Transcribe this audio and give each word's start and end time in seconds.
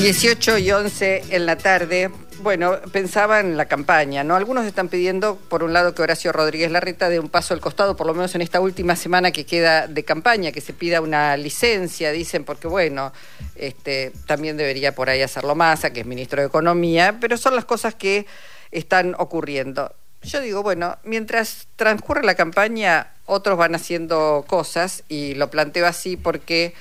18 0.00 0.56
y 0.56 0.72
11 0.72 1.24
en 1.28 1.44
la 1.44 1.56
tarde. 1.56 2.10
Bueno, 2.38 2.78
pensaba 2.90 3.38
en 3.40 3.58
la 3.58 3.66
campaña, 3.66 4.24
¿no? 4.24 4.34
Algunos 4.34 4.64
están 4.64 4.88
pidiendo, 4.88 5.36
por 5.36 5.62
un 5.62 5.74
lado, 5.74 5.94
que 5.94 6.00
Horacio 6.00 6.32
Rodríguez 6.32 6.70
Larreta 6.70 7.10
dé 7.10 7.20
un 7.20 7.28
paso 7.28 7.52
al 7.52 7.60
costado, 7.60 7.96
por 7.96 8.06
lo 8.06 8.14
menos 8.14 8.34
en 8.34 8.40
esta 8.40 8.60
última 8.60 8.96
semana 8.96 9.30
que 9.30 9.44
queda 9.44 9.86
de 9.88 10.02
campaña, 10.02 10.52
que 10.52 10.62
se 10.62 10.72
pida 10.72 11.02
una 11.02 11.36
licencia, 11.36 12.12
dicen, 12.12 12.44
porque 12.44 12.66
bueno, 12.66 13.12
este, 13.56 14.10
también 14.26 14.56
debería 14.56 14.94
por 14.94 15.10
ahí 15.10 15.20
hacerlo 15.20 15.54
Massa, 15.54 15.90
que 15.92 16.00
es 16.00 16.06
ministro 16.06 16.40
de 16.40 16.48
Economía, 16.48 17.18
pero 17.20 17.36
son 17.36 17.54
las 17.54 17.66
cosas 17.66 17.94
que 17.94 18.24
están 18.70 19.14
ocurriendo. 19.18 19.94
Yo 20.22 20.40
digo, 20.40 20.62
bueno, 20.62 20.96
mientras 21.04 21.68
transcurre 21.76 22.24
la 22.24 22.36
campaña, 22.36 23.12
otros 23.26 23.58
van 23.58 23.74
haciendo 23.74 24.46
cosas, 24.46 25.04
y 25.08 25.34
lo 25.34 25.50
planteo 25.50 25.86
así 25.86 26.16
porque 26.16 26.72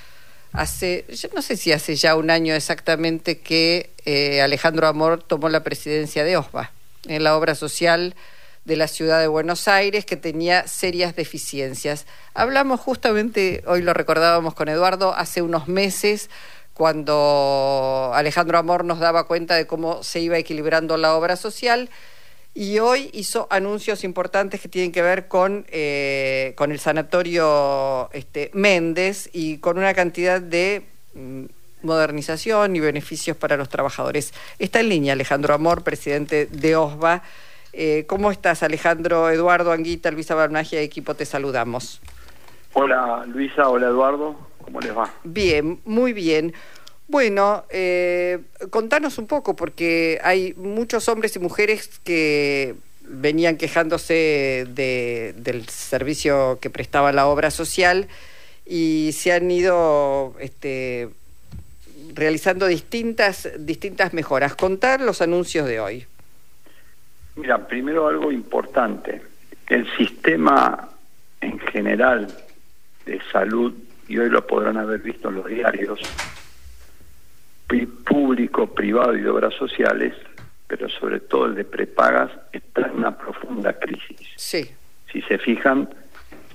hace, 0.51 1.05
yo 1.09 1.29
no 1.35 1.41
sé 1.41 1.57
si 1.57 1.71
hace 1.71 1.95
ya 1.95 2.15
un 2.15 2.29
año 2.29 2.53
exactamente 2.53 3.39
que 3.39 3.91
eh, 4.05 4.41
Alejandro 4.41 4.87
Amor 4.87 5.23
tomó 5.23 5.49
la 5.49 5.63
presidencia 5.63 6.23
de 6.23 6.37
OSBA, 6.37 6.71
en 7.07 7.23
la 7.23 7.37
obra 7.37 7.55
social 7.55 8.15
de 8.65 8.75
la 8.75 8.87
ciudad 8.87 9.19
de 9.19 9.27
Buenos 9.27 9.67
Aires, 9.67 10.05
que 10.05 10.17
tenía 10.17 10.67
serias 10.67 11.15
deficiencias. 11.15 12.05
Hablamos 12.33 12.79
justamente, 12.79 13.63
hoy 13.65 13.81
lo 13.81 13.93
recordábamos 13.93 14.53
con 14.53 14.69
Eduardo, 14.69 15.13
hace 15.15 15.41
unos 15.41 15.67
meses, 15.67 16.29
cuando 16.73 18.11
Alejandro 18.13 18.57
Amor 18.57 18.85
nos 18.85 18.99
daba 18.99 19.25
cuenta 19.25 19.55
de 19.55 19.67
cómo 19.67 20.01
se 20.03 20.21
iba 20.21 20.37
equilibrando 20.37 20.97
la 20.97 21.15
obra 21.15 21.35
social 21.35 21.89
y 22.53 22.79
hoy 22.79 23.09
hizo 23.13 23.47
anuncios 23.49 24.03
importantes 24.03 24.59
que 24.59 24.67
tienen 24.67 24.91
que 24.91 25.01
ver 25.01 25.27
con, 25.27 25.65
eh, 25.69 26.53
con 26.57 26.71
el 26.71 26.79
sanatorio 26.79 28.09
este, 28.11 28.51
Méndez 28.53 29.29
y 29.33 29.59
con 29.59 29.77
una 29.77 29.93
cantidad 29.93 30.41
de 30.41 30.83
mm, 31.13 31.45
modernización 31.83 32.75
y 32.75 32.79
beneficios 32.79 33.37
para 33.37 33.55
los 33.55 33.69
trabajadores. 33.69 34.33
Está 34.57 34.79
en 34.79 34.89
línea 34.89 35.13
Alejandro 35.13 35.53
Amor, 35.53 35.83
presidente 35.83 36.47
de 36.47 36.75
OSBA. 36.75 37.23
Eh, 37.71 38.05
¿Cómo 38.07 38.31
estás, 38.31 38.63
Alejandro? 38.63 39.29
Eduardo 39.29 39.71
Anguita, 39.71 40.11
Luisa 40.11 40.35
Barnagia, 40.35 40.81
equipo, 40.81 41.13
te 41.13 41.25
saludamos. 41.25 42.01
Hola, 42.73 43.25
Luisa, 43.27 43.69
hola, 43.69 43.87
Eduardo. 43.87 44.35
¿Cómo 44.63 44.81
les 44.81 44.95
va? 44.95 45.11
Bien, 45.23 45.79
muy 45.85 46.13
bien. 46.13 46.53
Bueno, 47.09 47.65
eh, 47.71 48.37
contanos 48.69 49.17
un 49.17 49.25
poco, 49.25 49.55
porque 49.55 50.19
hay 50.23 50.53
muchos 50.53 51.09
hombres 51.09 51.35
y 51.35 51.39
mujeres 51.39 51.99
que 52.03 52.75
venían 53.01 53.57
quejándose 53.57 54.67
del 54.69 55.67
servicio 55.69 56.59
que 56.61 56.69
prestaba 56.69 57.11
la 57.11 57.25
obra 57.25 57.49
social 57.49 58.07
y 58.63 59.09
se 59.13 59.33
han 59.33 59.49
ido 59.49 60.35
este, 60.39 61.09
realizando 62.13 62.67
distintas, 62.67 63.49
distintas 63.57 64.13
mejoras. 64.13 64.55
Contar 64.55 65.01
los 65.01 65.23
anuncios 65.23 65.65
de 65.65 65.79
hoy. 65.79 66.05
Mira, 67.35 67.67
primero 67.67 68.07
algo 68.07 68.31
importante. 68.31 69.23
El 69.67 69.91
sistema 69.97 70.89
en 71.41 71.57
general 71.57 72.27
de 73.07 73.19
salud, 73.31 73.73
y 74.07 74.19
hoy 74.19 74.29
lo 74.29 74.45
podrán 74.45 74.77
haber 74.77 74.99
visto 74.99 75.29
en 75.29 75.35
los 75.37 75.47
diarios, 75.47 75.99
público, 77.77 78.67
privado 78.67 79.15
y 79.15 79.21
de 79.21 79.29
obras 79.29 79.53
sociales, 79.53 80.13
pero 80.67 80.89
sobre 80.89 81.19
todo 81.19 81.45
el 81.45 81.55
de 81.55 81.65
prepagas, 81.65 82.31
está 82.51 82.87
en 82.87 82.97
una 82.97 83.17
profunda 83.17 83.73
crisis. 83.73 84.27
Sí. 84.35 84.69
Si 85.11 85.21
se 85.23 85.37
fijan, 85.37 85.89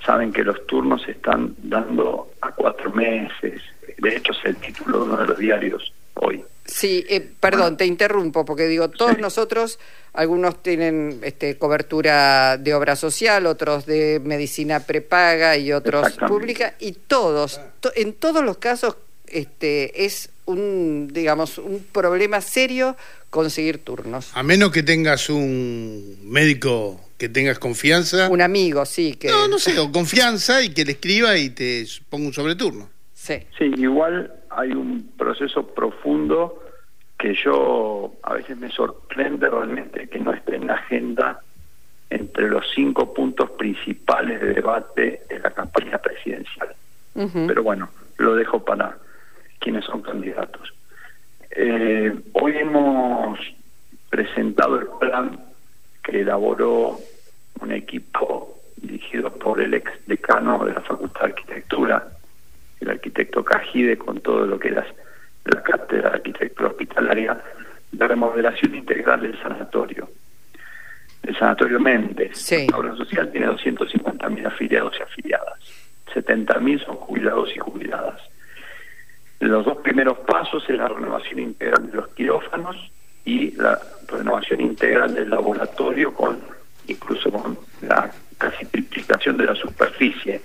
saben 0.04 0.32
que 0.32 0.44
los 0.44 0.66
turnos 0.66 1.02
se 1.02 1.12
están 1.12 1.54
dando 1.58 2.30
a 2.40 2.50
cuatro 2.52 2.92
meses. 2.92 3.60
De 3.98 4.16
hecho, 4.16 4.32
es 4.32 4.44
el 4.44 4.56
título 4.56 4.98
de 4.98 5.04
uno 5.04 5.16
de 5.16 5.26
los 5.26 5.38
diarios 5.38 5.92
hoy. 6.14 6.44
Sí, 6.64 7.04
eh, 7.08 7.20
perdón, 7.20 7.76
te 7.76 7.84
interrumpo, 7.84 8.44
porque 8.44 8.66
digo, 8.66 8.88
todos 8.88 9.18
nosotros, 9.18 9.78
algunos 10.14 10.62
tienen 10.62 11.20
este, 11.22 11.58
cobertura 11.58 12.56
de 12.56 12.72
obra 12.72 12.96
social, 12.96 13.46
otros 13.46 13.84
de 13.84 14.20
medicina 14.24 14.80
prepaga 14.80 15.58
y 15.58 15.72
otros 15.72 16.12
pública, 16.26 16.74
y 16.78 16.92
todos, 16.92 17.60
en 17.96 18.14
todos 18.14 18.42
los 18.42 18.56
casos 18.56 18.96
este, 19.26 20.06
es 20.06 20.30
un, 20.46 21.08
digamos, 21.12 21.58
un 21.58 21.84
problema 21.92 22.40
serio 22.40 22.96
conseguir 23.30 23.84
turnos. 23.84 24.30
A 24.36 24.42
menos 24.42 24.70
que 24.70 24.82
tengas 24.82 25.28
un 25.30 26.18
médico 26.22 27.00
que 27.18 27.28
tengas 27.28 27.58
confianza. 27.58 28.28
Un 28.28 28.42
amigo, 28.42 28.84
sí. 28.84 29.14
Que... 29.14 29.28
No, 29.28 29.48
no 29.48 29.58
sé, 29.58 29.78
o 29.78 29.90
confianza 29.90 30.62
y 30.62 30.70
que 30.70 30.84
le 30.84 30.92
escriba 30.92 31.36
y 31.36 31.50
te 31.50 31.84
ponga 32.08 32.26
un 32.26 32.32
sobreturno. 32.32 32.88
Sí. 33.12 33.46
Sí, 33.58 33.72
igual 33.76 34.32
hay 34.50 34.72
un 34.72 35.12
proceso 35.16 35.66
profundo 35.66 36.62
que 37.18 37.34
yo 37.42 38.12
a 38.22 38.34
veces 38.34 38.56
me 38.58 38.70
sorprende 38.70 39.48
realmente 39.48 40.08
que 40.08 40.18
no 40.18 40.32
esté 40.32 40.56
en 40.56 40.66
la 40.66 40.74
agenda 40.74 41.40
entre 42.10 42.48
los 42.48 42.64
cinco 42.74 43.14
puntos 43.14 43.50
principales 43.52 44.40
de 44.40 44.54
debate 44.54 45.22
de 45.28 45.38
la 45.38 45.50
campaña 45.50 45.98
presidencial. 45.98 46.74
Pero 47.46 47.62
bueno, 47.62 47.88
lo 48.18 48.34
dejo 48.34 48.64
para 48.64 48.98
quienes 49.60 49.84
son 49.84 50.02
candidatos. 50.02 50.74
Eh, 51.50 52.12
hoy 52.32 52.56
hemos 52.56 53.38
presentado 54.10 54.78
el 54.78 54.86
plan 55.00 55.40
que 56.02 56.20
elaboró 56.20 56.98
un 57.60 57.72
equipo 57.72 58.60
dirigido 58.76 59.32
por 59.32 59.60
el 59.60 59.74
ex 59.74 59.90
decano 60.06 60.64
de 60.64 60.74
la 60.74 60.80
Facultad 60.82 61.20
de 61.20 61.26
Arquitectura, 61.26 62.08
el 62.80 62.90
Cajide, 63.64 63.96
con 63.96 64.20
todo 64.20 64.46
lo 64.46 64.58
que 64.58 64.68
era 64.68 64.86
la 65.44 65.62
cátedra 65.62 66.10
de 66.10 66.16
arquitectura 66.16 66.68
hospitalaria, 66.70 67.40
de 67.92 68.08
remodelación 68.08 68.74
integral 68.74 69.20
del 69.20 69.40
sanatorio. 69.40 70.08
El 71.22 71.36
sanatorio 71.38 71.80
Méndez, 71.80 72.50
la 72.68 72.76
obra 72.76 72.94
social, 72.96 73.30
tiene 73.30 73.48
250.000 73.48 74.46
afiliados 74.46 74.94
y 74.98 75.02
afiliadas. 75.02 75.58
70.000 76.14 76.84
son 76.84 76.96
jubilados 76.96 77.50
y 77.54 77.58
jubiladas. 77.58 78.20
Los 79.40 79.64
dos 79.64 79.78
primeros 79.78 80.18
pasos 80.18 80.64
es 80.68 80.76
la 80.76 80.88
renovación 80.88 81.40
integral 81.40 81.90
de 81.90 81.96
los 81.96 82.08
quirófanos 82.08 82.76
y 83.24 83.52
la 83.52 83.78
renovación 84.08 84.60
integral 84.60 85.14
del 85.14 85.30
laboratorio 85.30 86.12
con 86.12 86.38
incluso 86.86 87.30
con 87.30 87.58
la 87.82 88.10
casi 88.38 88.66
triplicación 88.66 89.36
de 89.36 89.46
la 89.46 89.54
superficie 89.54 90.40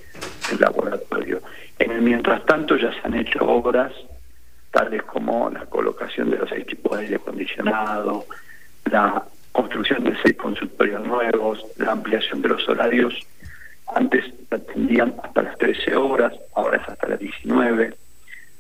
del 0.50 0.60
laboratorio. 0.60 1.39
El 2.00 2.06
mientras 2.06 2.46
tanto 2.46 2.78
ya 2.78 2.92
se 2.94 3.00
han 3.04 3.16
hecho 3.16 3.40
obras 3.46 3.92
tales 4.72 5.04
como 5.04 5.50
la 5.50 5.66
colocación 5.66 6.30
de 6.30 6.38
los 6.38 6.52
equipos 6.52 6.98
de 6.98 7.04
aire 7.04 7.16
acondicionado, 7.16 8.26
la 8.92 9.24
construcción 9.52 10.04
de 10.04 10.16
seis 10.24 10.38
consultorios 10.38 11.06
nuevos, 11.06 11.66
la 11.78 11.92
ampliación 11.92 12.42
de 12.42 12.50
los 12.50 12.70
horarios. 12.70 13.16
Antes 13.94 14.26
atendían 14.52 15.16
hasta 15.24 15.42
las 15.42 15.58
13 15.58 15.96
horas, 15.96 16.34
ahora 16.54 16.78
es 16.78 16.88
hasta 16.88 17.08
las 17.08 17.20
19 17.20 17.96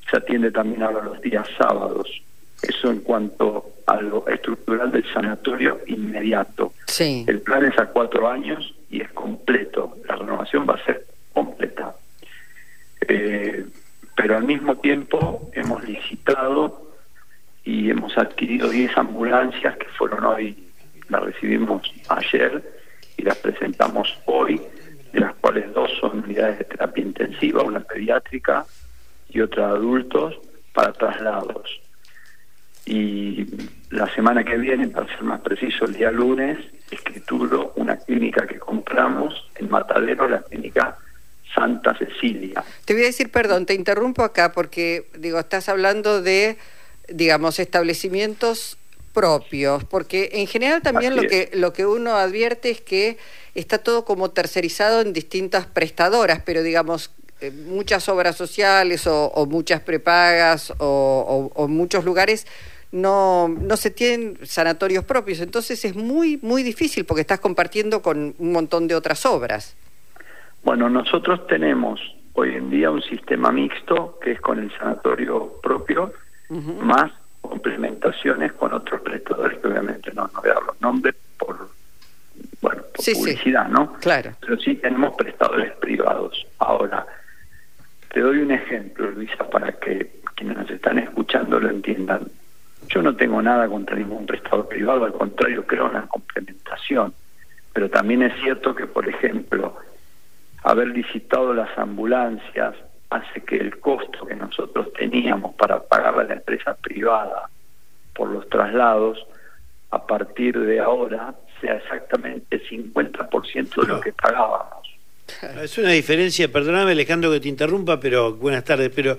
se 0.10 0.18
atiende 0.18 0.52
también 0.52 0.84
ahora 0.84 1.04
los 1.04 1.22
días 1.22 1.48
sábados. 1.58 2.22
Eso 2.62 2.90
en 2.90 3.02
cuanto 3.02 3.66
a 3.86 4.02
lo 4.02 4.28
estructural 4.28 4.92
del 4.92 5.06
sanatorio 5.14 5.80
inmediato. 5.88 6.74
Sí. 6.88 7.26
El 7.28 7.42
plan 7.42 7.66
es 7.66 7.78
a 7.80 7.86
cuatro 7.86 8.28
años 8.28 8.74
y 8.90 9.02
es 9.02 9.12
completo. 9.12 9.98
La 10.08 10.16
renovación 10.16 10.66
va 10.68 10.76
a 10.76 10.84
ser 10.84 11.06
completa. 11.32 11.96
Eh, 13.10 13.66
pero 14.16 14.38
al 14.38 14.44
mismo 14.44 14.76
tiempo 14.78 15.50
hemos 15.54 15.84
licitado 15.84 16.92
y 17.64 17.90
hemos 17.90 18.18
adquirido 18.18 18.70
10 18.70 18.98
ambulancias 18.98 19.78
que 19.78 19.88
fueron 19.98 20.24
hoy, 20.26 20.68
las 21.10 21.24
recibimos 21.24 21.92
ayer 22.08 22.64
y 23.18 23.24
las 23.24 23.38
presentamos 23.38 24.16
hoy, 24.26 24.62
de 25.12 25.20
las 25.20 25.34
cuales 25.36 25.74
dos 25.74 25.92
son 26.00 26.24
unidades 26.24 26.60
de 26.60 26.66
terapia 26.66 27.04
intensiva, 27.04 27.64
una 27.64 27.80
pediátrica 27.80 28.66
y 29.30 29.42
otra 29.42 29.70
adultos 29.70 30.38
para 30.74 30.94
traslados. 30.94 31.82
Y 32.86 33.48
la 33.90 34.08
semana 34.14 34.44
que 34.44 34.58
viene, 34.58 34.88
para 34.88 35.08
ser 35.08 35.24
más 35.24 35.42
preciso, 35.42 35.86
el 35.86 35.94
día 35.94 36.12
lunes, 36.12 36.58
escrituro 36.92 37.74
una 37.76 37.98
clínica 37.98 38.46
que 38.46 38.60
compramos 38.60 39.50
en 39.56 39.70
Matadero, 39.70 40.28
la 40.28 40.42
clínica 40.42 40.98
Santa 41.54 41.98
Cecilia. 41.98 42.64
Te 42.86 42.94
voy 42.94 43.04
a 43.04 43.08
decir, 43.08 43.32
perdón, 43.32 43.66
te 43.66 43.74
interrumpo 43.74 44.24
acá 44.24 44.52
porque, 44.52 45.10
digo, 45.18 45.40
estás 45.40 45.70
hablando 45.70 46.22
de, 46.22 46.58
digamos, 47.08 47.60
establecimientos 47.60 48.78
propios, 49.14 49.84
porque 49.84 50.30
en 50.34 50.48
general 50.48 50.82
también 50.82 51.16
lo 51.16 51.24
que, 51.24 51.50
lo 51.54 51.74
que 51.74 51.86
uno 51.86 52.16
advierte 52.16 52.70
es 52.70 52.82
que 52.82 53.18
está 53.56 53.80
todo 53.80 54.06
como 54.06 54.32
tercerizado 54.32 55.02
en 55.02 55.14
distintas 55.14 55.66
prestadoras, 55.66 56.42
pero 56.46 56.62
digamos, 56.64 57.12
eh, 57.42 57.52
muchas 57.52 58.08
obras 58.10 58.36
sociales 58.36 59.08
o, 59.08 59.46
muchas 59.50 59.82
prepagas 59.82 60.74
o, 60.78 61.52
o, 61.56 61.68
muchos 61.68 62.06
lugares 62.06 62.46
no, 62.92 63.48
no 63.48 63.78
se 63.78 63.92
tienen 63.92 64.38
sanatorios 64.44 65.06
propios. 65.06 65.40
Entonces 65.40 65.84
es 65.86 65.96
muy, 65.96 66.38
muy 66.42 66.64
difícil 66.64 67.06
porque 67.06 67.22
estás 67.22 67.40
compartiendo 67.40 68.02
con 68.02 68.36
un 68.38 68.52
montón 68.52 68.88
de 68.88 68.96
otras 68.96 69.26
obras. 69.26 69.76
Bueno, 70.64 70.90
nosotros 70.90 71.46
tenemos 71.48 72.00
hoy 72.34 72.56
en 72.56 72.70
día 72.70 72.92
un 72.92 73.02
sistema 73.02 73.52
mixto 73.52 74.20
que 74.22 74.32
es 74.34 74.42
con 74.42 74.60
el 74.60 74.72
sanatorio 74.78 75.54
propio, 75.62 76.14
más 76.82 77.12
complementaciones 77.42 78.54
con 78.54 78.74
otros 78.74 79.02
prestadores 79.02 79.60
que 79.60 79.68
obviamente 79.68 80.12
no, 80.14 80.30
no 80.34 80.42
voy 80.42 80.50
a 80.50 80.54
dar 80.56 80.64
los 80.64 80.82
nombres 80.82 81.16
por 81.38 81.70
bueno 82.62 82.84
por 82.84 83.16
publicidad, 83.16 83.68
¿no? 83.70 83.94
Claro. 83.94 84.32
Pero 84.40 84.58
sí 84.58 84.76
tenemos 84.76 85.16
prestadores 85.16 85.74
privados. 85.78 86.46
Ahora, 86.60 87.06
te 88.12 88.22
doy 88.22 88.40
un 88.40 88.52
ejemplo, 88.52 89.10
Luisa, 89.12 89.50
para 89.50 89.72
que 89.74 90.22
quienes 90.36 90.58
nos 90.58 90.70
están 90.70 91.00
escuchando 91.00 91.60
lo 91.60 91.70
entiendan. 91.70 92.28
Yo 92.88 93.02
no 93.02 93.16
tengo 93.16 93.42
nada 93.42 93.68
contra 93.68 93.96
ningún 93.96 94.26
prestador 94.26 94.68
privado, 94.68 95.06
al 95.06 95.14
contrario, 95.14 95.66
creo 95.66 95.90
una 95.90 96.08
complementación. 96.08 97.14
Pero 97.74 97.90
también 97.90 98.24
es 98.24 98.34
cierto 98.42 98.74
que, 98.74 98.88
por 98.88 99.08
ejemplo, 99.08 99.78
haber 100.64 100.88
licitado 100.90 101.54
las 101.54 101.76
ambulancias 101.78 102.76
hace 103.10 103.42
que 103.42 103.58
el 103.58 103.80
costo 103.80 104.26
que 104.26 104.36
nosotros 104.36 104.92
teníamos 104.94 105.56
para 105.56 105.82
pagar 105.82 106.20
a 106.20 106.24
la 106.24 106.34
empresa 106.34 106.76
privada 106.76 107.50
por 108.14 108.30
los 108.30 108.48
traslados, 108.50 109.26
a 109.92 110.06
partir 110.06 110.60
de 110.60 110.80
ahora 110.80 111.34
sea 111.60 111.76
exactamente 111.76 112.62
50% 112.70 113.82
de 113.82 113.88
lo 113.88 114.00
que 114.00 114.14
pagábamos. 114.14 114.88
Es 115.62 115.78
una 115.78 115.90
diferencia, 115.90 116.52
perdóname 116.52 116.92
Alejandro 116.92 117.32
que 117.32 117.40
te 117.40 117.50
interrumpa, 117.50 118.00
pero 118.00 118.34
buenas 118.36 118.64
tardes, 118.64 118.92
pero 118.94 119.18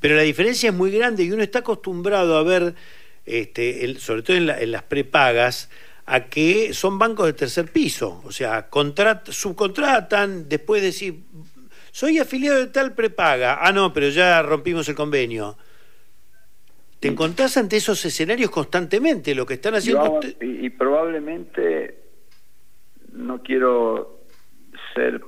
pero 0.00 0.14
la 0.14 0.22
diferencia 0.22 0.70
es 0.70 0.74
muy 0.74 0.90
grande 0.90 1.24
y 1.24 1.32
uno 1.32 1.42
está 1.42 1.60
acostumbrado 1.60 2.36
a 2.36 2.42
ver, 2.42 2.74
este, 3.26 3.94
sobre 3.98 4.22
todo 4.22 4.36
en, 4.36 4.70
las 4.70 4.82
prepagas, 4.84 5.70
a 6.10 6.24
que 6.24 6.72
son 6.72 6.98
bancos 6.98 7.26
de 7.26 7.34
tercer 7.34 7.70
piso, 7.70 8.22
o 8.24 8.32
sea, 8.32 8.68
subcontratan, 9.28 10.48
después 10.48 10.82
decir, 10.82 11.20
soy 11.90 12.18
afiliado 12.18 12.58
de 12.60 12.68
tal 12.68 12.94
prepaga, 12.94 13.58
ah, 13.60 13.72
no, 13.72 13.92
pero 13.92 14.08
ya 14.08 14.40
rompimos 14.40 14.88
el 14.88 14.94
convenio. 14.94 15.58
Te 16.98 17.08
encontrás 17.08 17.58
ante 17.58 17.76
esos 17.76 18.02
escenarios 18.04 18.50
constantemente, 18.50 19.34
lo 19.34 19.44
que 19.44 19.54
están 19.54 19.74
haciendo... 19.74 20.20
y 20.40 20.70
probablemente, 20.70 21.98
no 23.12 23.42
quiero 23.42 24.20
ser 24.94 25.20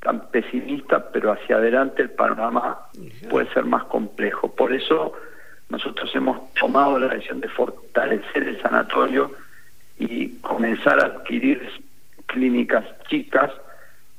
tan 0.00 0.30
pesimista, 0.30 1.10
pero 1.10 1.32
hacia 1.32 1.56
adelante 1.56 2.02
el 2.02 2.10
panorama 2.10 2.88
puede 3.28 3.52
ser 3.52 3.64
más 3.64 3.84
complejo. 3.84 4.54
Por 4.54 4.72
eso 4.72 5.14
nosotros 5.68 6.08
hemos 6.14 6.54
tomado 6.54 6.98
la 7.00 7.08
decisión 7.08 7.40
de 7.40 7.48
fortalecer 7.48 8.44
el 8.44 8.62
sanatorio 8.62 9.32
y 9.98 10.28
comenzar 10.40 11.00
a 11.00 11.06
adquirir 11.06 11.60
clínicas 12.26 12.84
chicas 13.08 13.50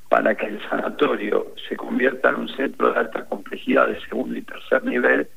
para 0.10 0.36
que 0.36 0.48
el 0.48 0.62
sanatorio 0.70 1.54
se 1.68 1.78
convierta 1.78 2.30
en 2.30 2.36
un 2.36 2.50
centro 2.50 2.92
de 2.92 3.00
alta 3.00 3.26
complejidad 3.26 3.88
de 3.88 4.02
segundo 4.02 4.38
y 4.38 4.42
tercer 4.42 4.84
nivel 4.84 5.28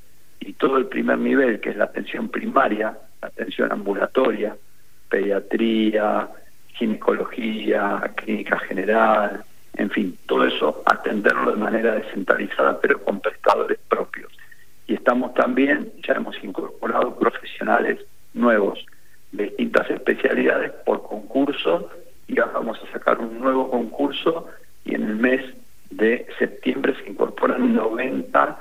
y 0.41 0.55
todo 0.55 0.79
el 0.79 0.87
primer 0.87 1.19
nivel, 1.19 1.61
que 1.61 1.71
es 1.71 1.77
la 1.77 1.85
atención 1.85 2.29
primaria, 2.29 2.99
la 3.21 3.29
atención 3.29 3.71
ambulatoria, 3.71 4.57
pediatría, 5.09 6.29
ginecología, 6.75 8.13
clínica 8.17 8.59
general, 8.61 9.45
en 9.75 9.91
fin, 9.91 10.19
todo 10.27 10.47
eso 10.47 10.83
atenderlo 10.87 11.53
de 11.53 11.57
manera 11.59 11.95
descentralizada, 11.95 12.81
pero 12.81 13.03
con 13.03 13.21
prestadores 13.21 13.79
propios. 13.89 14.33
Y 14.87 14.95
estamos 14.95 15.33
también, 15.35 15.93
ya 16.07 16.15
hemos 16.15 16.37
incorporado 16.43 17.17
profesionales 17.17 18.01
especialidades 20.23 20.73
por 20.85 21.03
concurso 21.03 21.91
y 22.29 22.39
ahora 22.39 22.53
vamos 22.55 22.79
a 22.83 22.93
sacar 22.93 23.19
un 23.19 23.41
nuevo 23.41 23.71
concurso 23.71 24.49
y 24.85 24.95
en 24.95 25.03
el 25.03 25.17
mes 25.17 25.41
de 25.91 26.27
septiembre 26.39 26.95
se 27.03 27.11
incorporan 27.11 27.75
90 27.75 28.59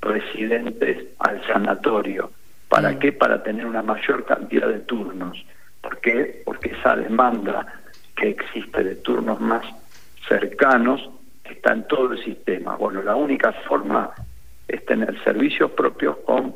residentes 0.00 1.08
al 1.18 1.44
sanatorio. 1.46 2.30
¿Para 2.68 2.92
mm. 2.92 2.98
qué? 2.98 3.12
Para 3.12 3.42
tener 3.42 3.66
una 3.66 3.82
mayor 3.82 4.24
cantidad 4.24 4.68
de 4.68 4.80
turnos. 4.80 5.44
¿Por 5.80 5.98
qué? 6.00 6.42
Porque 6.44 6.70
esa 6.70 6.96
demanda 6.96 7.66
que 8.16 8.30
existe 8.30 8.84
de 8.84 8.94
turnos 8.96 9.40
más 9.40 9.64
cercanos 10.28 11.10
está 11.44 11.72
en 11.72 11.86
todo 11.88 12.12
el 12.12 12.24
sistema. 12.24 12.76
Bueno, 12.76 13.02
la 13.02 13.16
única 13.16 13.52
forma 13.68 14.12
es 14.68 14.84
tener 14.86 15.22
servicios 15.24 15.72
propios 15.72 16.16
con, 16.18 16.54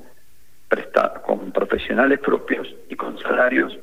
con 1.27 1.51
profesionales 1.51 2.21
propios 2.21 2.73
y 2.89 2.95
con 2.95 3.19
salarios 3.19 3.77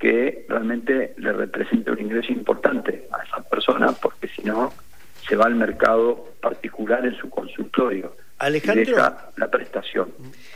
que 0.00 0.46
realmente 0.48 1.14
le 1.18 1.32
represente 1.32 1.90
un 1.90 2.00
ingreso 2.00 2.32
importante 2.32 3.06
a 3.12 3.22
esa 3.22 3.48
persona, 3.48 3.92
porque 3.92 4.28
si 4.28 4.42
no, 4.42 4.72
se 5.28 5.36
va 5.36 5.44
al 5.44 5.54
mercado 5.54 6.32
particular 6.40 7.04
en 7.04 7.14
su 7.16 7.28
consultorio. 7.28 8.16
Alejandro, 8.38 8.96
la 9.36 9.50
prestación. 9.50 10.10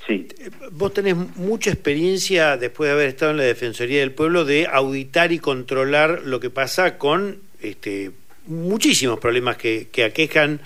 Sí. 0.06 0.26
Vos 0.72 0.94
tenés 0.94 1.14
mucha 1.36 1.70
experiencia, 1.70 2.56
después 2.56 2.88
de 2.88 2.94
haber 2.94 3.08
estado 3.10 3.32
en 3.32 3.36
la 3.36 3.42
Defensoría 3.44 4.00
del 4.00 4.12
Pueblo, 4.12 4.46
de 4.46 4.66
auditar 4.66 5.32
y 5.32 5.38
controlar 5.38 6.22
lo 6.24 6.40
que 6.40 6.48
pasa 6.48 6.96
con 6.96 7.40
este, 7.60 8.12
muchísimos 8.46 9.18
problemas 9.18 9.58
que, 9.58 9.88
aquejan, 10.02 10.60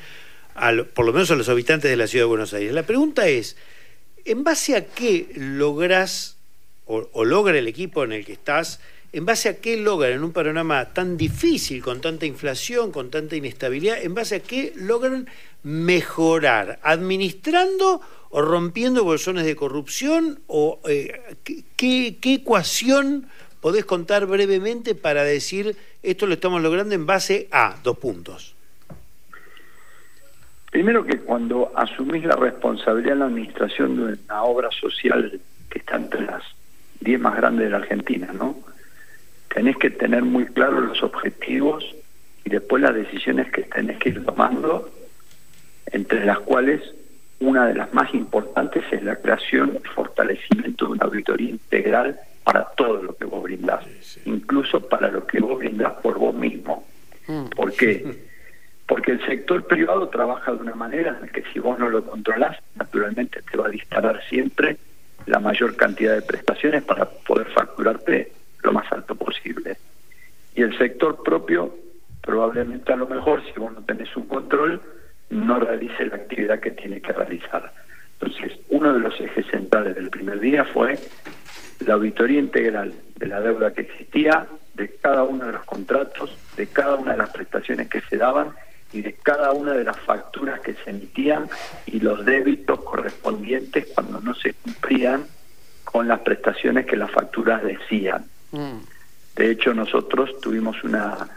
por 0.94 1.04
lo 1.04 1.12
menos 1.12 1.32
a 1.32 1.36
los 1.36 1.48
habitantes 1.48 1.90
de 1.90 1.96
la 1.96 2.06
ciudad 2.06 2.24
de 2.24 2.28
Buenos 2.28 2.54
Aires. 2.54 2.72
La 2.72 2.84
pregunta 2.84 3.26
es, 3.26 3.56
¿en 4.24 4.44
base 4.44 4.76
a 4.76 4.86
qué 4.86 5.28
logras 5.34 6.37
o, 6.88 7.24
logra 7.24 7.56
el 7.56 7.68
equipo 7.68 8.02
en 8.04 8.12
el 8.12 8.24
que 8.24 8.32
estás, 8.32 8.80
en 9.12 9.24
base 9.24 9.48
a 9.48 9.56
qué 9.60 9.76
logran 9.76 10.12
en 10.12 10.24
un 10.24 10.32
panorama 10.32 10.86
tan 10.86 11.16
difícil, 11.16 11.82
con 11.82 12.00
tanta 12.00 12.26
inflación, 12.26 12.90
con 12.90 13.10
tanta 13.10 13.36
inestabilidad, 13.36 14.02
en 14.02 14.14
base 14.14 14.36
a 14.36 14.40
qué 14.40 14.72
logran 14.74 15.28
mejorar, 15.62 16.78
administrando 16.82 18.00
o 18.30 18.42
rompiendo 18.42 19.04
bolsones 19.04 19.44
de 19.44 19.56
corrupción, 19.56 20.40
o 20.46 20.80
eh, 20.88 21.20
¿qué, 21.76 22.16
qué 22.20 22.34
ecuación 22.34 23.28
podés 23.60 23.84
contar 23.84 24.26
brevemente 24.26 24.94
para 24.94 25.24
decir 25.24 25.76
esto 26.02 26.26
lo 26.26 26.34
estamos 26.34 26.62
logrando 26.62 26.94
en 26.94 27.06
base 27.06 27.48
a 27.50 27.76
dos 27.82 27.98
puntos. 27.98 28.54
Primero 30.70 31.04
que 31.04 31.18
cuando 31.20 31.72
asumís 31.74 32.24
la 32.24 32.36
responsabilidad 32.36 33.14
en 33.14 33.18
la 33.20 33.24
administración 33.26 33.96
de 33.96 34.18
una 34.24 34.42
obra 34.44 34.70
social 34.70 35.40
que 35.70 35.78
está 35.78 35.96
entre 35.96 36.22
las 36.22 36.42
diez 37.00 37.20
más 37.20 37.36
grandes 37.36 37.66
de 37.66 37.70
la 37.70 37.78
Argentina, 37.78 38.28
¿no? 38.32 38.56
Tenés 39.52 39.76
que 39.76 39.90
tener 39.90 40.22
muy 40.22 40.46
claros 40.46 40.84
los 40.84 41.02
objetivos 41.02 41.84
y 42.44 42.50
después 42.50 42.82
las 42.82 42.94
decisiones 42.94 43.50
que 43.50 43.62
tenés 43.62 43.98
que 43.98 44.10
ir 44.10 44.24
tomando, 44.24 44.90
entre 45.86 46.24
las 46.24 46.38
cuales 46.40 46.82
una 47.40 47.66
de 47.66 47.74
las 47.74 47.92
más 47.94 48.12
importantes 48.14 48.84
es 48.90 49.02
la 49.02 49.16
creación 49.16 49.78
y 49.82 49.88
fortalecimiento 49.88 50.86
de 50.86 50.92
una 50.92 51.04
auditoría 51.04 51.50
integral 51.50 52.18
para 52.44 52.64
todo 52.76 53.02
lo 53.02 53.16
que 53.16 53.24
vos 53.26 53.42
brindás, 53.42 53.84
incluso 54.24 54.80
para 54.80 55.08
lo 55.10 55.26
que 55.26 55.40
vos 55.40 55.58
brindás 55.58 55.94
por 56.02 56.18
vos 56.18 56.34
mismo. 56.34 56.86
Mm. 57.26 57.46
¿Por 57.50 57.72
qué? 57.74 58.28
Porque 58.86 59.12
el 59.12 59.26
sector 59.26 59.66
privado 59.66 60.08
trabaja 60.08 60.52
de 60.52 60.58
una 60.58 60.74
manera 60.74 61.10
en 61.10 61.26
la 61.26 61.28
que 61.28 61.44
si 61.52 61.58
vos 61.58 61.78
no 61.78 61.90
lo 61.90 62.04
controlás, 62.04 62.56
naturalmente 62.74 63.42
te 63.42 63.56
va 63.58 63.66
a 63.66 63.70
disparar 63.70 64.22
siempre 64.28 64.78
la 65.28 65.40
mayor 65.40 65.76
cantidad 65.76 66.14
de 66.14 66.22
prestaciones 66.22 66.82
para 66.82 67.04
poder 67.04 67.46
facturarte 67.48 68.32
lo 68.62 68.72
más 68.72 68.90
alto 68.90 69.14
posible. 69.14 69.76
Y 70.54 70.62
el 70.62 70.76
sector 70.76 71.22
propio, 71.22 71.74
probablemente 72.22 72.92
a 72.92 72.96
lo 72.96 73.06
mejor, 73.06 73.42
si 73.44 73.58
vos 73.60 73.72
no 73.72 73.82
tenés 73.82 74.14
un 74.16 74.26
control, 74.26 74.80
no 75.30 75.60
realice 75.60 76.06
la 76.06 76.16
actividad 76.16 76.60
que 76.60 76.70
tiene 76.70 77.00
que 77.00 77.12
realizar. 77.12 77.72
Entonces, 78.20 78.58
uno 78.70 78.92
de 78.92 79.00
los 79.00 79.20
ejes 79.20 79.46
centrales 79.46 79.94
del 79.94 80.10
primer 80.10 80.40
día 80.40 80.64
fue 80.64 80.98
la 81.86 81.94
auditoría 81.94 82.40
integral 82.40 82.92
de 83.16 83.26
la 83.26 83.40
deuda 83.40 83.72
que 83.72 83.82
existía, 83.82 84.46
de 84.74 84.88
cada 85.00 85.24
uno 85.24 85.46
de 85.46 85.52
los 85.52 85.64
contratos, 85.64 86.36
de 86.56 86.66
cada 86.68 86.96
una 86.96 87.12
de 87.12 87.18
las 87.18 87.30
prestaciones 87.30 87.88
que 87.88 88.00
se 88.00 88.16
daban 88.16 88.52
y 88.92 89.02
de 89.02 89.14
cada 89.14 89.52
una 89.52 89.72
de 89.72 89.84
las 89.84 89.98
facturas 90.00 90.60
que 90.60 90.74
se 90.74 90.90
emitían 90.90 91.48
y 91.86 92.00
los 92.00 92.24
débitos 92.24 92.80
correspondientes 92.80 93.86
cuando 93.94 94.20
no 94.20 94.34
se 94.34 94.54
cumplían 94.54 95.26
con 95.84 96.08
las 96.08 96.20
prestaciones 96.20 96.86
que 96.86 96.96
las 96.96 97.10
facturas 97.10 97.62
decían. 97.62 98.24
Mm. 98.52 98.78
De 99.36 99.50
hecho, 99.50 99.74
nosotros 99.74 100.40
tuvimos 100.40 100.82
una 100.84 101.28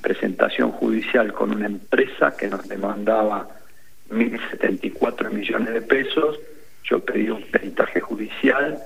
presentación 0.00 0.72
judicial 0.72 1.32
con 1.32 1.52
una 1.52 1.66
empresa 1.66 2.36
que 2.36 2.48
nos 2.48 2.68
demandaba 2.68 3.48
1.074 4.10 5.30
millones 5.30 5.74
de 5.74 5.82
pesos. 5.82 6.38
Yo 6.84 7.00
pedí 7.00 7.28
un 7.28 7.42
peritaje 7.42 8.00
judicial 8.00 8.82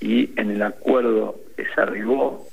y 0.00 0.38
en 0.38 0.50
el 0.50 0.62
acuerdo 0.62 1.36
que 1.56 1.66
se 1.74 1.80
arribó, 1.80 2.46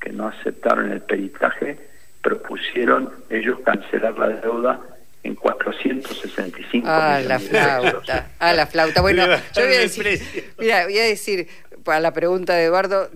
que 0.00 0.10
no 0.10 0.28
aceptaron 0.28 0.92
el 0.92 1.00
peritaje, 1.00 1.89
propusieron 2.22 3.10
ellos 3.30 3.60
cancelar 3.60 4.18
la 4.18 4.28
deuda 4.28 4.80
en 5.22 5.34
465 5.34 6.86
ah, 6.88 7.20
la 7.26 7.38
flauta, 7.38 8.30
Ah, 8.38 8.54
la 8.54 8.66
flauta. 8.66 9.00
Bueno, 9.02 9.26
yo 9.54 9.66
voy 9.66 9.74
a 9.74 9.80
decir, 9.80 10.20
mira, 10.58 10.84
voy 10.84 10.98
a 10.98 11.04
decir, 11.04 11.46
para 11.84 12.00
la 12.00 12.12
pregunta 12.12 12.54
de 12.54 12.64
Eduardo, 12.64 13.10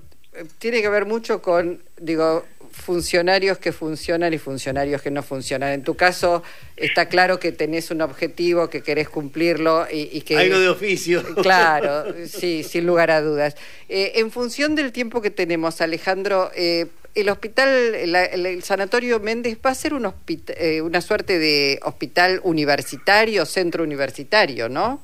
tiene 0.58 0.82
que 0.82 0.88
ver 0.88 1.06
mucho 1.06 1.40
con, 1.40 1.82
digo, 1.99 2.44
funcionarios 2.75 3.58
que 3.58 3.73
funcionan 3.73 4.34
y 4.34 4.38
funcionarios 4.38 5.00
que 5.00 5.11
no 5.11 5.23
funcionan. 5.23 5.73
En 5.73 5.84
tu 5.84 5.94
caso, 5.94 6.42
está 6.76 7.08
claro 7.08 7.38
que 7.38 7.52
tenés 7.52 7.90
un 7.90 8.02
objetivo, 8.02 8.68
que 8.68 8.82
querés 8.82 9.08
cumplirlo 9.08 9.87
y, 9.90 10.20
que... 10.23 10.37
Algo 10.37 10.58
de 10.58 10.68
oficio. 10.68 11.23
Claro, 11.42 12.04
sí, 12.26 12.62
sin 12.64 12.87
lugar 12.87 13.11
a 13.11 13.20
dudas. 13.20 13.56
Eh, 13.88 14.12
en 14.16 14.30
función 14.30 14.75
del 14.75 14.92
tiempo 14.92 15.23
que 15.23 15.30
tenemos, 15.30 15.80
Alejandro, 15.80 16.50
eh, 16.54 16.87
el 17.14 17.28
hospital, 17.28 17.68
el, 17.68 18.62
Sanatorio 18.62 19.21
Méndez 19.21 19.59
va 19.64 19.71
a 19.71 19.75
ser 19.75 19.94
un 19.94 20.12
eh, 20.49 20.83
una 20.83 21.00
suerte 21.00 21.38
de 21.38 21.78
hospital 21.85 22.40
universitario, 22.42 23.47
centro 23.47 23.85
universitario, 23.85 24.68
¿no? 24.68 25.00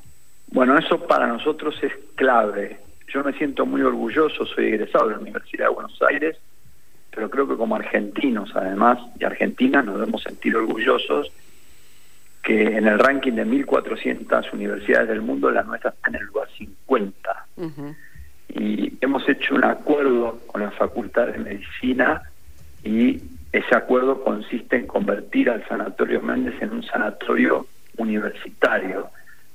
Bueno, 0.48 0.76
eso 0.76 1.06
para 1.06 1.26
nosotros 1.26 1.76
es 1.82 1.92
clave. 2.16 2.78
Yo 3.12 3.22
me 3.22 3.32
siento 3.34 3.64
muy 3.66 3.82
orgulloso, 3.82 4.44
soy 4.46 4.66
egresado 4.66 5.08
de 5.08 5.14
la 5.14 5.20
Universidad 5.20 5.66
de 5.66 5.74
Buenos 5.74 6.00
Aires, 6.02 6.36
pero 7.14 7.30
creo 7.30 7.48
que 7.48 7.56
como 7.56 7.76
argentinos 7.76 8.50
además 8.54 8.98
y 9.18 9.24
argentinas 9.24 9.84
nos 9.84 9.94
debemos 9.98 10.22
sentir 10.22 10.56
orgullosos 10.56 11.30
que 12.42 12.62
en 12.76 12.86
el 12.86 12.98
ranking 12.98 13.32
de 13.32 13.46
1.400 13.46 14.52
universidades 14.52 15.08
del 15.08 15.20
mundo 15.20 15.50
la 15.50 15.62
nuestra 15.62 15.90
está 15.90 16.08
en 16.08 16.16
el 16.16 16.24
lugar 16.24 16.48
50. 16.56 17.46
Y 18.54 18.92
hemos 19.00 19.28
hecho 19.40 19.54
un 19.54 19.64
acuerdo 19.64 20.38
con 20.46 20.60
la 20.60 20.70
Facultad 20.70 21.28
de 21.28 21.38
Medicina 21.38 22.22
y 22.84 23.20
ese 23.52 23.74
acuerdo 23.74 24.22
consiste 24.22 24.76
en 24.76 24.86
convertir 24.86 25.50
al 25.50 25.66
Sanatorio 25.66 26.20
Méndez 26.20 26.54
en 26.60 26.72
un 26.72 26.82
sanatorio 26.84 27.66
universitario 27.96 29.08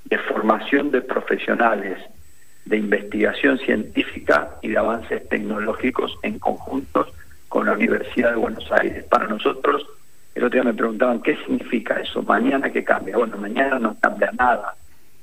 de 0.06 0.18
formación 0.18 0.92
de 0.92 1.02
profesionales, 1.02 2.00
de 2.66 2.78
investigación 2.78 3.58
científica 3.60 4.58
y 4.62 4.70
de 4.70 4.78
avances 4.78 5.28
tecnológicos 5.30 6.18
en 6.24 6.40
conjuntos 6.40 7.08
con 7.48 7.68
la 7.68 7.74
Universidad 7.74 8.32
de 8.32 8.38
Buenos 8.38 8.70
Aires. 8.72 9.06
Para 9.06 9.28
nosotros, 9.28 9.86
el 10.34 10.44
otro 10.44 10.62
día 10.62 10.72
me 10.72 10.78
preguntaban, 10.78 11.22
¿qué 11.22 11.38
significa 11.38 11.96
eso? 12.02 12.22
Mañana 12.24 12.72
que 12.72 12.84
cambia. 12.84 13.18
Bueno, 13.18 13.38
mañana 13.38 13.80
no 13.80 13.96
cambia 14.00 14.32
nada. 14.38 14.76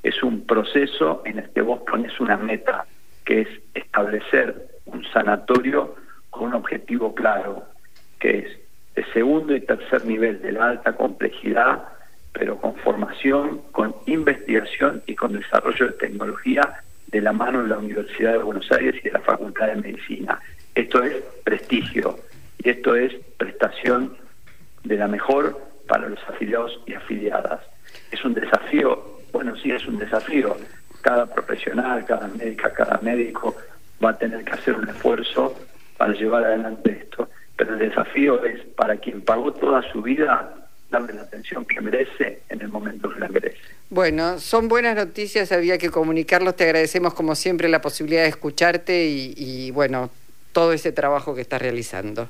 Es 0.02 0.23
un 0.23 0.47
proceso 0.47 1.23
en 1.25 1.40
el 1.40 1.50
que 1.50 1.61
vos 1.62 1.81
pones 1.83 2.19
una 2.21 2.37
meta, 2.37 2.87
que 3.25 3.42
es 3.42 3.49
establecer 3.93 4.69
un 4.87 5.05
sanatorio 5.13 5.95
con 6.31 6.45
un 6.45 6.55
objetivo 6.55 7.15
claro, 7.15 7.65
que 8.19 8.39
es 8.39 8.59
de 8.95 9.05
segundo 9.13 9.55
y 9.55 9.61
tercer 9.61 10.07
nivel 10.07 10.41
de 10.41 10.53
la 10.53 10.71
alta 10.71 10.95
complejidad 10.95 11.85
pero 12.33 12.57
con 12.57 12.75
formación, 12.77 13.61
con 13.73 13.95
investigación 14.07 15.03
y 15.07 15.15
con 15.15 15.35
desarrollo 15.35 15.89
de 15.89 15.93
tecnología 15.93 16.83
de 17.09 17.21
la 17.21 17.35
mano 17.35 17.63
de 17.63 17.69
la 17.69 17.77
Universidad 17.77 18.33
de 18.33 18.39
Buenos 18.39 18.73
Aires 18.73 18.95
y 19.03 19.09
de 19.09 19.13
la 19.13 19.21
Facultad 19.21 19.67
de 19.67 19.77
Medicina. 19.77 20.41
Esto 20.75 21.03
es 21.03 21.23
prestigio 21.45 22.19
y 22.65 22.71
esto 22.71 22.95
es 22.95 23.13
prestación 23.37 24.17
de 24.85 24.97
la 24.97 25.09
mejor 25.09 25.61
para 25.87 26.09
los 26.09 26.19
afiliados 26.27 26.81
y 26.87 26.95
afiliadas. 26.95 27.61
Es 28.11 28.25
un 28.25 28.33
desafío, 28.33 29.19
bueno, 29.31 29.55
sí, 29.57 29.71
es 29.71 29.87
un 29.87 29.99
desafío. 29.99 30.57
Cada 31.03 31.27
profesional, 31.27 32.07
cada 32.07 32.29
médica, 32.29 32.73
cada 32.73 32.99
médico 33.03 33.55
va 34.03 34.11
a 34.11 34.19
tener 34.19 34.45
que 34.45 34.53
hacer 34.53 34.75
un 34.75 34.89
esfuerzo 34.89 35.55
para 35.97 36.13
llevar 36.13 36.45
adelante 36.45 36.91
esto. 37.03 37.29
Pero 37.57 37.75
el 37.75 37.79
desafío 37.79 38.45
es 38.45 38.61
para 38.77 38.97
quien 38.97 39.21
pagó 39.23 39.53
toda 39.53 39.83
su 39.93 40.03
vida 40.03 40.63
darle 40.91 41.15
la 41.15 41.23
atención 41.23 41.65
que 41.65 41.81
merece 41.81 42.43
en 42.49 42.61
el 42.61 42.69
momento 42.69 43.11
que 43.11 43.21
la 43.21 43.29
merece. 43.29 43.59
Bueno, 43.91 44.39
son 44.39 44.69
buenas 44.69 44.95
noticias, 44.95 45.51
había 45.51 45.79
que 45.79 45.91
comunicarlos, 45.91 46.55
te 46.55 46.65
agradecemos 46.65 47.15
como 47.15 47.35
siempre 47.35 47.69
la 47.69 47.81
posibilidad 47.81 48.23
de 48.23 48.29
escucharte 48.29 49.07
y, 49.07 49.71
bueno, 49.73 50.11
todo 50.53 50.73
ese 50.73 50.93
trabajo 50.93 51.35
que 51.35 51.41
estás 51.41 51.61
realizando. 51.61 52.29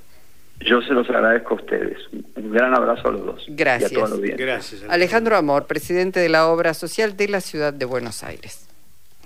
Yo 0.61 0.81
se 0.81 0.93
los 0.93 1.09
agradezco 1.11 1.55
a 1.55 1.57
ustedes. 1.57 1.99
Un 2.37 2.52
gran 2.52 2.73
abrazo 2.75 3.09
a 3.09 3.12
los 3.12 3.26
dos. 3.26 3.45
Gracias. 3.49 3.91
Y 3.91 3.95
a 3.97 3.99
todos 3.99 4.11
los 4.11 4.21
Gracias. 4.37 4.85
Alejandro 4.88 5.37
Amor, 5.37 5.67
presidente 5.67 6.21
de 6.21 6.29
la 6.29 6.47
Obra 6.47 6.73
Social 6.73 7.17
de 7.17 7.29
la 7.29 7.41
Ciudad 7.41 7.73
de 7.73 7.85
Buenos 7.85 8.23
Aires. 8.23 8.69